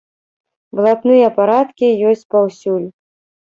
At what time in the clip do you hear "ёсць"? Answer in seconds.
2.15-2.27